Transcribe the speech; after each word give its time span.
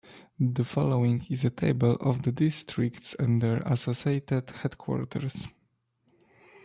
The 0.39 0.63
following 0.63 1.27
is 1.29 1.45
a 1.45 1.51
table 1.51 1.91
of 2.01 2.23
the 2.23 2.31
districts 2.31 3.15
and 3.19 3.39
their 3.39 3.57
associated 3.57 4.49
headquarters. 4.49 5.49